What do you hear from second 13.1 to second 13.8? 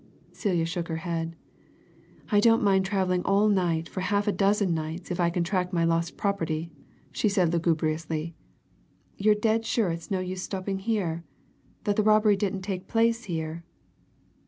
here?"